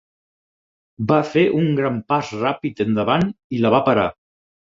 [1.11, 4.09] Va fer un gran pas ràpid endavant i la va parar.